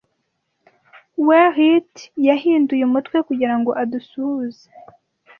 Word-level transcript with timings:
whereat 1.27 1.91
yahinduye 2.27 2.83
umutwe 2.89 3.17
Kugira 3.27 3.55
ngo 3.59 3.71
adusuhuze– 3.81 4.67